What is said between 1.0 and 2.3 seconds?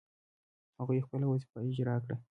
خپله وظیفه اجرا کړه.